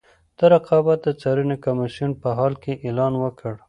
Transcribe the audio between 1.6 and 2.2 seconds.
کمیسیون